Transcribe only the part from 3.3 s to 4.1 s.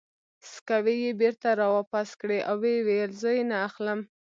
یې نه اخلم.